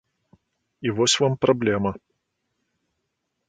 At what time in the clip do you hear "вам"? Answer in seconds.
1.23-1.37